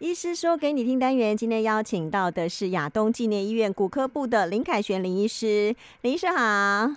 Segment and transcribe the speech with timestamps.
[0.00, 6.90] 医师说给你听单元，今天邀请到的是亚东纪念医院骨科部的林凯旋林医师，林医师好。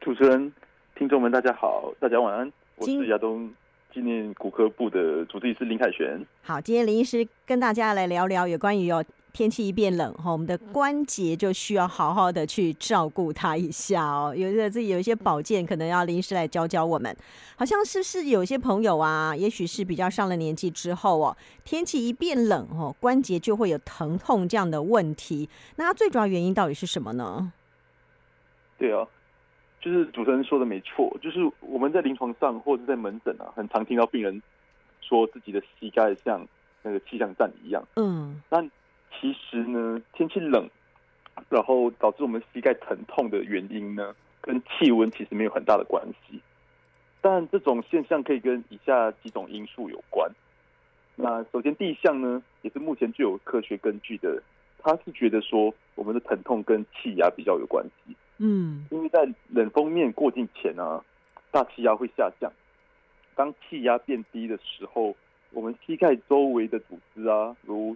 [0.00, 0.50] 主持人、
[0.96, 2.50] 听众们，大家好，大家晚安。
[2.76, 3.52] 我是亚东
[3.92, 6.18] 纪念骨科部的主治医师林凯旋。
[6.40, 9.04] 好，今天林医师跟大家来聊聊有关于有。
[9.32, 14.34] 天气一变冷哈，我们的关节就需要好好的去照顾它一下哦。
[14.36, 17.14] 有的自己有一些保健，可能要临时来教教我们。
[17.56, 25.48] 好像是不是有些朋友啊，也许是比较上了年纪之后哦，天气一变冷哦，关节就会有疼痛这样的问题。
[25.76, 27.52] 那它最主要原因到底是什么呢？
[28.78, 29.06] 对啊，
[29.80, 34.42] 就是主持人说的没错，就是我们在临床上或者在门诊啊，很常听到病人
[35.00, 36.46] 说自己的膝盖像
[36.82, 37.86] 那个气象站一样。
[37.96, 38.70] 嗯，但
[39.12, 40.68] 其实呢，天气冷，
[41.48, 46.40] 然后导致我们膝盖疼痛的原因呢，跟气温其实没有很大的关系。
[47.20, 50.30] 但这种现象可以跟以下几种因素有关。
[51.16, 54.42] 那首先第一项呢，也是目前最有科学根据的，
[54.78, 58.16] 他是觉得说我们的疼痛跟气压比较有关系。
[58.38, 61.04] 嗯，因为在冷锋面过境前啊，
[61.50, 62.50] 大气压会下降。
[63.34, 65.14] 当气压变低的时候，
[65.50, 67.94] 我们膝盖周围的组织啊，如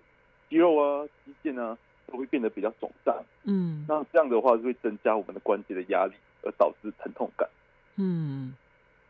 [0.55, 3.13] 肌肉啊、肌腱啊，都会变得比较肿胀。
[3.43, 6.13] 嗯，那这样的话就会增加我们的关节的压力，
[6.45, 7.49] 而导致疼痛感。
[7.97, 8.55] 嗯，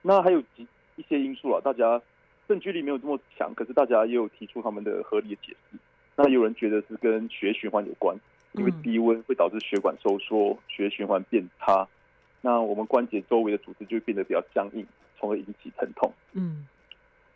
[0.00, 2.00] 那还有几一些因素啊，大家
[2.48, 5.76] 证据力没有这么强，可是大家也有提出他们的合理的解释。
[6.16, 8.16] 那有人觉得是跟血液循环有关，
[8.52, 11.86] 因为低温会导致血管收缩，血液循环变差，
[12.40, 14.86] 那我们关节周围的组织就会变得比较僵硬，
[15.18, 16.10] 从而引起疼痛。
[16.32, 16.66] 嗯，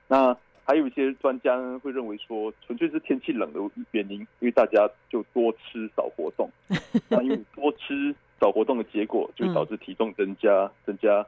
[0.06, 0.34] 那。
[0.68, 3.58] 还有一些专家呢会认为说，纯粹是天气冷的
[3.92, 6.50] 原因，因为大家就多吃少活动。
[7.08, 11.24] 那因为多吃少活动的结果，就导致体重增加，增加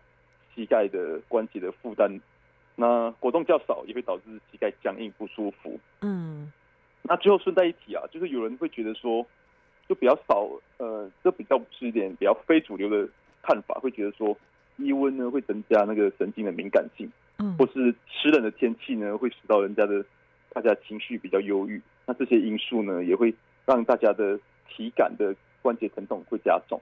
[0.55, 2.21] 膝盖的关节的负担。
[2.77, 5.81] 那活动较少，也会导致膝盖僵硬不舒服。
[6.03, 6.53] 嗯。
[7.01, 9.27] 那最后顺带一提啊，就是有人会觉得说，
[9.89, 10.47] 就比较少，
[10.77, 13.09] 呃，这比较是一点比较非主流的
[13.43, 14.37] 看法，会觉得说，
[14.77, 17.11] 低温呢会增加那个神经的敏感性。
[17.59, 20.05] 或是湿冷的天气呢，会使到人家的
[20.53, 21.81] 大家情绪比较忧郁。
[22.07, 23.35] 那这些因素呢，也会
[23.65, 26.81] 让大家的体感的关节疼痛会加重。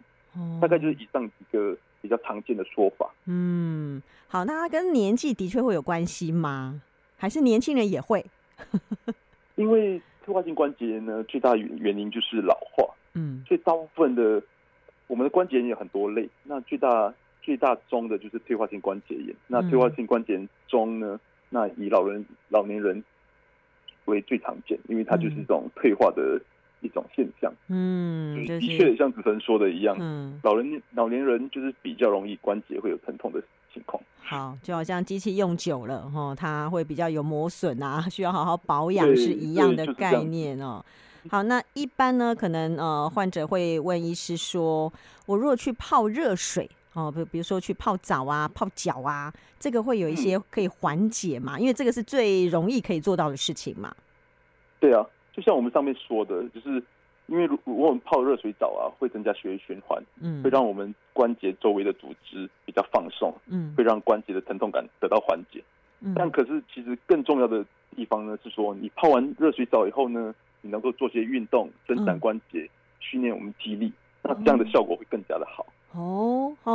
[0.61, 3.11] 大概就是以上几个比较常见的说法。
[3.27, 6.81] 嗯，好，那它跟年纪的确会有关系吗？
[7.17, 8.25] 还是年轻人也会？
[9.57, 12.95] 因为退化性关节炎呢，最大原原因就是老化。
[13.15, 14.41] 嗯，所以大部分的
[15.09, 17.13] 我们的关节炎有很多类，那最大。
[17.49, 19.35] 最大宗的就是退化性关节炎。
[19.47, 23.03] 那退化性关节炎中呢，那以老人、老年人
[24.05, 26.39] 为最常见，因为它就是一种退化的
[26.83, 27.51] 一种现象。
[27.69, 33.43] 嗯，的确像主持人说的一样，嗯，老人、老年人就是比较容易关节会有疼痛的
[33.73, 34.03] 情况。
[34.19, 40.85] 好，就好像机器用久了哈，它会比较有磨损啊，需要好好保养是一样的概念哦。
[41.31, 44.93] 好，那一般呢，可能呃，患者会问医师说
[45.25, 51.57] ：“我如果去泡热水。”哦，比比如说去泡澡啊、泡脚啊，这个会有一些可以缓解嘛？
[51.57, 53.95] 嗯、因为这个是最容易可以做到的事情嘛。
[54.81, 56.83] 对啊，就像我们上面说的，就是
[57.27, 65.63] 因为如果我们泡热水澡啊，会增加血液循环，嗯，会让我们关节周围的组织比较放松，嗯，会让关节的疼痛感得到缓解。
[66.01, 73.93] 嗯，但可是其实更重要的地方呢，是说你泡完热水澡以后呢，你能够做些运动，伸展关节，嗯、训练我们肌力，
[74.23, 75.65] 那这样的效果会更加的好。
[75.93, 76.28] 哦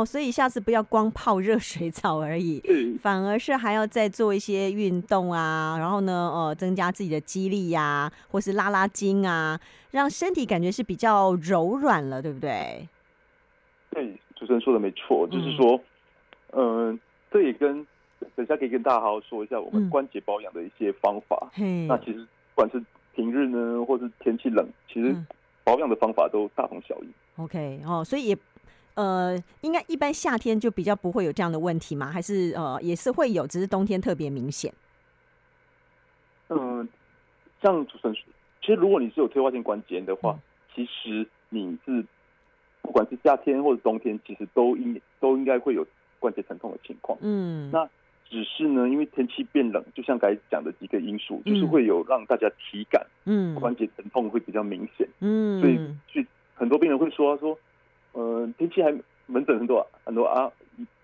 [0.04, 9.58] 哦，所以下次不要光泡热水澡而已，嗯、反而是还要再做一些运动啊，然后呢，呃，增加自己的肌力呀、啊，或是拉拉筋啊，
[9.92, 12.86] 让身体感觉是比较柔软了，对不对？
[13.90, 15.80] 对，主持人说的没错，就是说，
[16.52, 16.98] 嗯、呃，
[17.32, 17.86] 这也跟
[18.36, 21.50] 等下可以跟大家好好说一下我们关节保养的一些方法。
[21.56, 22.18] 嗯、那其实
[22.54, 22.82] 不管是
[23.14, 25.16] 平日呢，或是天气冷，其实
[25.64, 27.08] 保养的方法都大同小异。
[27.36, 28.38] OK，哦，所以也。
[28.94, 32.12] 呃，应该一般夏天就比较不会有这样的问题吗？
[32.12, 34.72] 还是呃也是会有，只是冬天特别明显。
[36.48, 36.88] 嗯，
[37.60, 38.24] 像主持人说，
[38.60, 40.40] 其实如果你是有退化性关节炎的话，嗯、
[40.74, 42.04] 其实你是
[42.82, 45.84] 不管是夏天或者冬天，其实都应都应该会有
[46.20, 47.18] 关节疼痛的情况。
[47.20, 47.84] 嗯，那
[48.30, 55.08] 只是呢，因为天气变冷，就像刚才讲的几个因素，就是会有让大家体感，嗯，关节疼痛会比较明显。
[55.18, 55.76] 嗯，所以
[56.12, 57.58] 所以很多病人会说说。
[58.14, 58.90] 呃，天气还
[59.26, 60.50] 门诊很多很多阿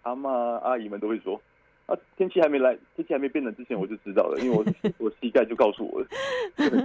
[0.02, 1.40] 阿妈阿姨们都会说，
[1.86, 4.64] 啊，天气还没来，天气还没变冷之前我就知道了，因为我
[4.98, 6.02] 我膝盖就告诉我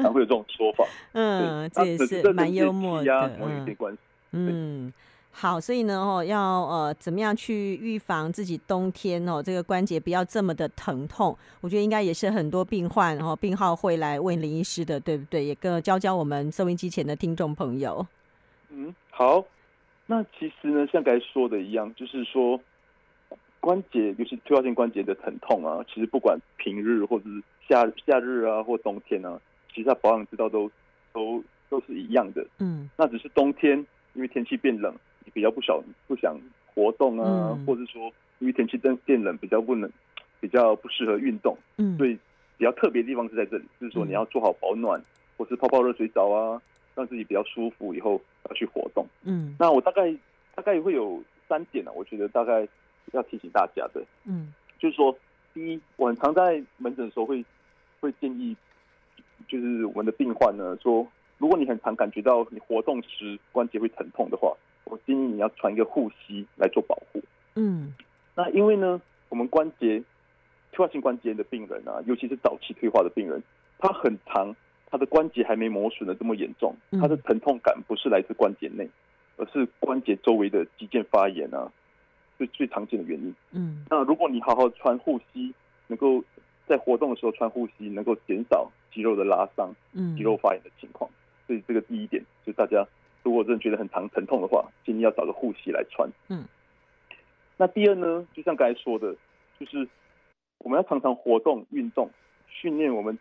[0.02, 0.86] 常会有这种说法。
[1.14, 3.32] 嗯，这也是蛮幽默的。
[3.40, 4.00] 有点关系。
[4.32, 4.92] 嗯，
[5.32, 11.38] 好，所以呢，哦，要呃，怎么样去预防自己冬天哦，这个关节不要这么的疼痛？
[11.62, 15.46] 我觉得应该也是很多病患哦，病号会来问林医师的，对不对？
[15.46, 18.06] 也跟教教我们收音机前的听众朋友。
[18.70, 19.46] 嗯，好。
[20.06, 22.60] 那其实呢，像刚才说的一样，就是说
[23.60, 29.40] 关节，尤其退化性关节的疼痛啊，其实不管平日或者是夏夏日啊，或冬天啊，
[29.74, 30.70] 其实它保养之道都
[31.12, 32.46] 都都是一样的。
[32.60, 33.78] 嗯，那只是冬天
[34.14, 34.94] 因为天气变冷。
[35.28, 39.90] 你比较不想不想活动啊，嗯、或者说因为天气变变冷，比较不能
[40.40, 41.58] 比较不适合运动。
[41.78, 42.16] 嗯，所以
[42.60, 45.06] 比较特别的地方是在这里，就是说你要做好保暖，嗯、
[45.36, 46.62] 或是泡泡热水澡啊，
[46.96, 48.20] 让自己比较舒服，以后
[48.50, 49.06] 要去活动。
[49.24, 50.12] 嗯，那我大概
[50.56, 52.68] 大概会有三点呢、啊，我觉得大概
[53.12, 54.04] 要提醒大家的。
[54.24, 55.16] 嗯，就是说，
[55.54, 57.44] 第一，我很常在门诊的时候会
[58.00, 58.56] 会建议，
[59.48, 61.08] 就是我们的病患呢说，
[61.38, 64.56] 如果你很常感觉到你活动时关节会疼痛的话。
[64.88, 67.20] 我建议你要穿一个护膝来做保护。
[67.56, 67.92] 嗯，
[68.36, 70.00] 那因为呢，我们关节
[70.72, 73.42] 退化性关节炎的病人啊，尤其是早期退化的病人，
[73.80, 74.56] 他很长，
[74.90, 78.90] 他的关节还没磨损的这么严重，他的疼痛感不是来自关节内，
[79.38, 81.72] 而是关节周围的肌腱发炎啊，
[82.38, 83.36] 最最常见的原因。
[83.52, 85.54] 嗯，那如果你好好穿护膝，
[85.88, 86.24] 能够
[86.68, 89.74] 在活动的时候穿护膝，能够减少肌肉的拉伤、
[90.16, 91.10] 肌肉发炎的情况。
[91.48, 92.86] 所以这个第一点，就大家。
[93.24, 96.08] 如果真的觉得很疼疼痛的话，建议要找个护膝来穿。
[96.30, 96.46] 嗯，
[97.58, 99.16] 那第二呢，就像刚才说的，
[99.60, 99.88] 就是
[100.60, 102.08] 我们要常常活动、运动，
[102.48, 103.18] 训练我们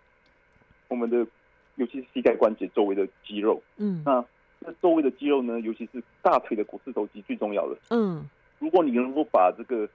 [0.89, 1.27] 我们的，
[1.77, 3.63] 尤其是膝盖关节周围的肌肉。
[3.77, 4.25] 嗯，那
[4.61, 7.77] 那周围的肌肉呢，尤其是大腿的股四头肌最重要的。
[7.91, 8.29] 嗯，
[8.59, 9.89] 如果你能够把这个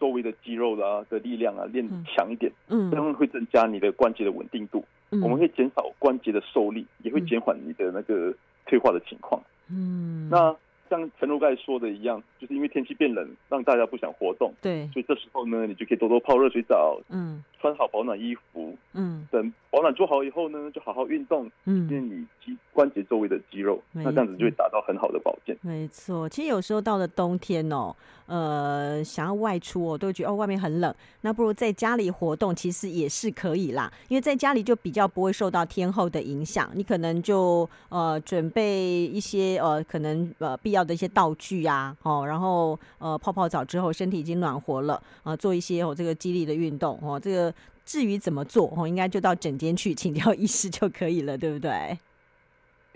[0.00, 4.84] 周围的肌肉啊的力量啊练强一点，嗯，这样会增加你的关节的稳定度。
[5.10, 8.34] 嗯，我们会减少关节的受力，也会减缓你的那个。
[8.70, 10.54] 退化的情况，嗯，那
[10.90, 25.56] 像陈如盖说的一样，就是因为天气变冷，让大家不想活动，对，所以这时候呢，你就可以多多泡热水澡，嗯，穿好保暖衣服，嗯，等保暖做好以后呢，就好好运动，嗯，练你肌关节周围的肌肉，那这样子就会达到很好的保健。
[25.62, 27.94] 没错，其实有时候到了冬天哦。
[28.28, 33.90] 呃，想要外出，哦都觉得哦，外面很冷，那不如在家里活动，其实也是可以啦。
[34.08, 47.18] 因为在家里就比较不会受到天候的影响，你可能就呃准备一些呃可能呃必要的一些道具啊，哦，然后呃泡泡澡之后身体已经暖和了，啊、呃，做一些哦这个激励的运动哦。
[47.18, 47.47] 这个
[47.88, 51.98] 至于怎么做哦，应该就到诊间去请教医师就可以了，对不对？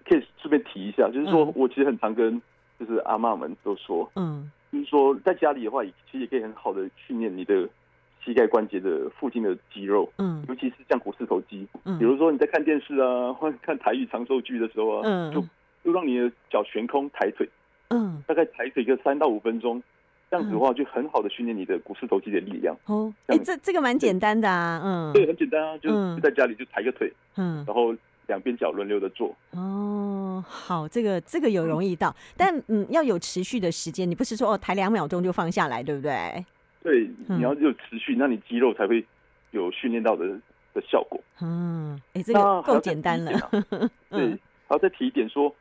[0.04, 2.40] 可以顺便提一下，就是说、嗯、我其实很常跟
[2.78, 4.50] 就是阿妈们都说，嗯。
[4.70, 7.68] 就是说，在家里的话，其实也可以很好的训练你的
[8.22, 15.40] 膝盖关节的附近的肌肉，嗯，尤其是像股四头肌，嗯，比如说你在看电视啊， 或者看台语长寿剧的时候啊，嗯，就
[15.84, 17.48] 就让你的脚悬空抬腿，
[17.88, 19.82] 嗯，大概抬腿个三到五分钟，
[20.32, 22.75] 这样子的话，就很好的训练你的股四头肌的力量。
[22.87, 25.90] 哦，哎，这这个蛮简单的啊，嗯，对，很简单啊，就
[26.20, 27.94] 在家里就抬个腿，嗯，然后。
[28.29, 36.46] 两边脚轮流的做哦，好，这个这个有容易到，嗯但嗯，要有持续的时间，你不是说哦抬两秒钟就放下来，对不对？
[36.84, 39.05] 对，你要有持续，嗯、那你肌肉才会
[39.50, 40.25] 有训练到的
[40.73, 41.20] 的效果。
[41.43, 43.32] 嗯，哎，这个够简单了。
[44.08, 45.52] 对， 然后再提一点说，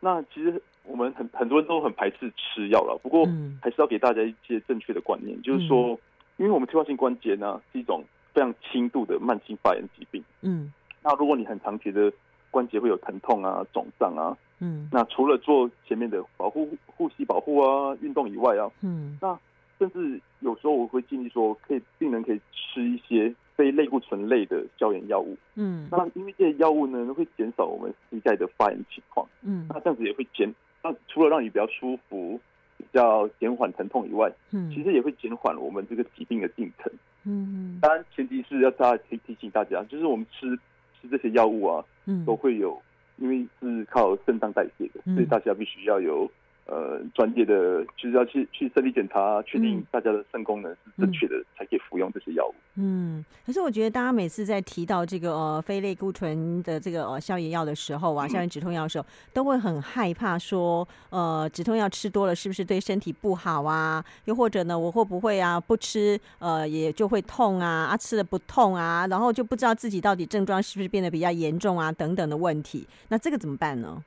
[0.00, 3.24] 那其实我们很很多人都很排斥吃药了，不过
[3.62, 5.98] 还是要给大家一些正确的观念，嗯、就是说，
[6.36, 8.02] 因为我们退化性关节呢是一种
[8.34, 10.22] 非常轻度的慢性发炎疾病。
[10.42, 10.72] 嗯。
[11.02, 12.12] 那如果你很常觉得
[12.50, 19.38] 关节会有疼痛啊、肿胀啊，嗯，那除了做前面的保护护膝保护啊、运动以外啊，嗯，那
[19.78, 32.40] 甚至有时候我会建议说，可以病人可以吃一些非类固醇类的消炎药物，嗯，那因为这些药物呢会减少我们膝盖的发炎情况，嗯，那这样子也会减，那除了让你比较舒服、
[32.76, 36.92] 比较减缓疼痛以外，嗯，其实也会减缓我们这个疾病的进程，
[37.24, 40.58] 嗯，当然前提是要大家可以提醒大家，就是我们吃。
[41.02, 42.78] 吃这些药物啊，嗯，都会有，
[43.16, 46.30] 因为是靠肾脏代谢的，嗯、所以大家必须要有。
[46.66, 52.54] 呃，专业的就是要去去身体检查，确定大家的肾功能是正确的，嗯、才可以服用这些药物。
[52.76, 64.04] 嗯，可是我觉得大家每次在提到这个呃非类固醇的这个呃消炎药的时候啊，消炎止痛药的时候，嗯、都会很害怕说，呃，止痛药吃多了是不是对身体不好啊？
[64.26, 67.88] 又或者呢，我会不会啊不吃呃也就会痛啊？
[67.90, 69.06] 啊吃了不痛啊？
[69.08, 71.90] 然后就不知道自己到底症状是不是变得比较严重啊？
[71.90, 74.02] 等等的问题，那这个怎么办呢？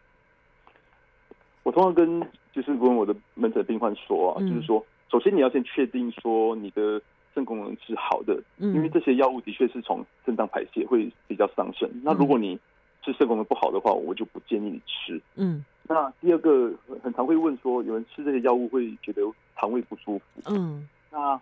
[1.63, 7.01] 我通常跟就是跟我的门诊病患说啊，嗯、就是说，首先你要先确定说你的
[7.33, 11.89] 肾功能是好的，嗯、因为这些药物的确是从肾脏排泄会比较伤肾。
[11.89, 12.59] 嗯、那如果你
[13.03, 15.21] 是肾功能不好的话，我就不建议你吃。
[15.35, 19.21] 嗯，那第二个很常会问说，有人吃这些药物会觉得
[19.57, 20.25] 肠胃不舒服。
[20.45, 21.39] 嗯，那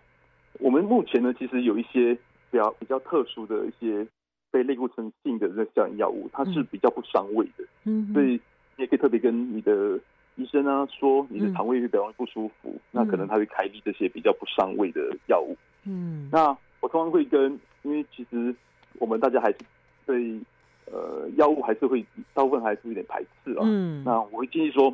[0.60, 2.14] 我们目前呢，其实有一些
[2.50, 4.06] 比较比较特殊的一些
[4.50, 7.64] 非类固醇性的这消炎药物，它是比较不伤胃的。
[7.84, 8.40] 嗯，所以
[8.76, 9.98] 你也可以特别跟你的
[10.36, 15.56] 医生啊说，你的肠胃会比较不舒服，嗯、那可能他会开立这些比较不伤胃的药物。
[15.84, 18.54] 嗯，那我通常会跟，因为其实
[18.98, 19.58] 我们大家还是
[20.06, 20.40] 对。
[20.86, 23.62] 呃，药物还是会大部分还是有点排斥啊。
[23.62, 24.92] 嗯，那我会建议说，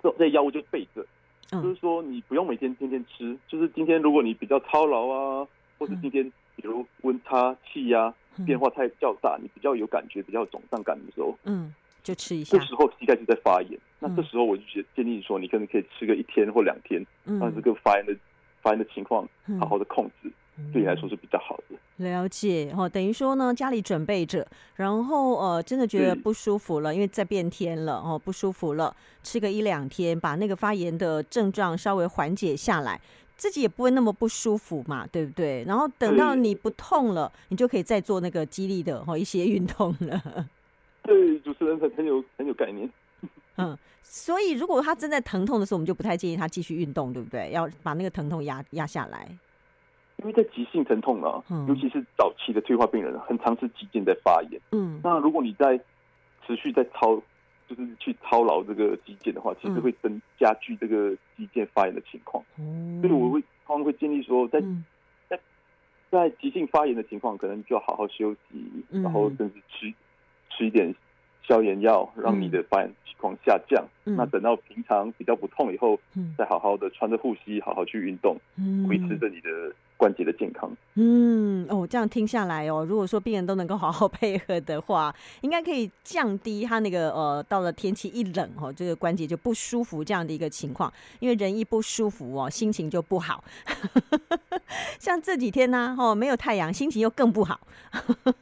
[0.00, 1.04] 这这药物就备着，
[1.50, 5.46] 嗯，就是说你不用每天天天吃，就是今天如果你比较操劳啊，
[5.76, 6.24] 或者今天
[6.56, 8.14] 比如温差、气压
[8.46, 12.56] 变化太较大，你比较有感觉、比较肿胀感的时候，嗯，就吃一下。
[12.56, 14.62] 这时候膝盖就在发炎，那这时候我就
[14.94, 18.16] 建议说，你可能可以吃个一天或两天，让这个发炎的
[18.62, 19.28] 发炎的情况
[19.58, 20.30] 好好的控制。
[20.72, 21.76] 对你来说是比较好的。
[22.04, 33.00] 了解哦，等于说呢，家里准备着，然后呃，真的觉得不舒服了，因为在变天了哦，不舒服了，吃个一两天，把那个发炎的症状稍微缓解下来，
[33.36, 35.62] 自己也不会那么不舒服嘛，对不对？
[35.62, 40.48] 然后等到你不痛了，你就可以再做那个激励的哦一些运动了。
[41.04, 42.90] 对，主持人很很有很有概念。
[43.58, 47.50] 嗯，所以如果他正在疼痛的时候，我们就不太建议他继续运动，对不对？
[47.52, 49.28] 要把那个疼痛压压下来。
[50.18, 54.60] 因为在急性疼痛啊，嗯、尤其是早期的退化病人，很常是肌腱在发炎。
[54.72, 55.78] 嗯，那如果你在
[56.44, 57.22] 持续在操，
[57.68, 62.42] 就是去操劳这个肌腱的话，其实会增加剧这个肌腱发炎的情况。
[62.58, 64.84] 嗯，所以我会他们会建议说在，在、嗯、
[65.28, 65.40] 在
[66.10, 69.94] 在急性发炎的情况，可能就要好好休息，嗯、然后甚至吃
[70.50, 70.92] 吃一点
[71.48, 73.82] 消炎药，让你的发炎情况下降。
[74.04, 78.36] 嗯、那等到平常比较不痛以后，嗯、再好好的穿着护膝，好好去运动，
[78.88, 79.48] 维、嗯、持着你的。
[79.98, 90.90] 关节的健康，嗯，哦，这样听下来哦，如果说病人都能够好好 配合的话，应该可以降低他那个呃，到了天气一冷哦，这个关节就不舒服这样的一个情况。
[91.18, 93.42] 因为人一不舒服哦，心情就不好。
[95.00, 97.58] 像这几天呢，哦，没有太阳，心情又更不好。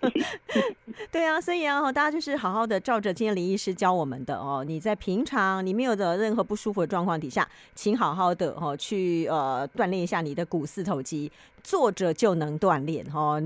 [1.10, 11.32] 对啊，所以啊，大家就是好好的照着今天林医师教我们的哦，你在平常你没有的任何不舒服的状况底下，请好好的哦去呃锻炼一下你的股四头肌。
[11.62, 13.42] 坐着就能锻炼哦，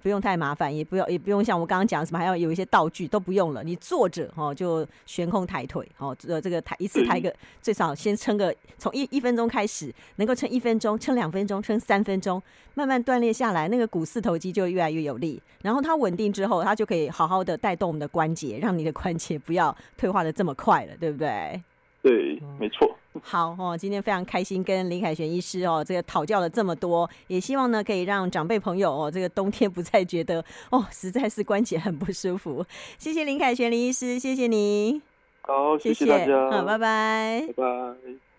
[0.00, 12.40] 不用太麻烦，也不要也不用像我刚刚讲什么还要有一些道具都不用了，你坐着哦就悬空抬腿哦，呃这个抬一次抬个 最少先撑个从一一分钟开始，能够撑一分钟，撑两分钟，撑三分钟，
[12.74, 21.60] 慢慢锻炼下来，那个股四头肌就越来越有力，然后它稳定之后，它就可以好好的带动我们的关节，让你的关节不要退化的这么快了，对不对？
[22.02, 22.96] 对，没错。
[23.22, 32.64] 好哦，今天非常开心跟林凯旋医师哦，这个讨教了这么多，也希望呢可以让长辈朋友哦，这个冬天不再觉得哦，实在是关节很不舒服。
[32.98, 35.00] 谢谢林凯旋林医师，谢谢你。
[35.42, 38.33] 好，谢谢大家，好，拜拜，拜拜。